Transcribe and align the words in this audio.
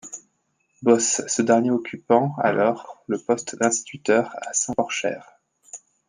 Bosse, 0.81 1.21
ce 1.27 1.43
dernier 1.43 1.69
occupant 1.69 2.35
alors 2.39 3.03
le 3.05 3.19
poste 3.19 3.55
d'instituteur 3.57 4.35
à 4.41 4.51
Saint-Porchaire. 4.51 5.29